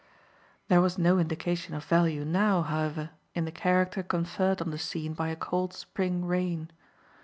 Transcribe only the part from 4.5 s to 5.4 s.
on the scene by a